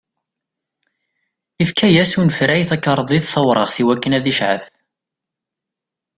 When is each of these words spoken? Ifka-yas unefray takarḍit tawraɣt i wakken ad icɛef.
Ifka-yas 1.63 2.11
unefray 2.21 2.63
takarḍit 2.69 3.25
tawraɣt 3.33 3.75
i 3.81 3.83
wakken 3.87 4.17
ad 4.17 4.25
icɛef. 4.31 4.63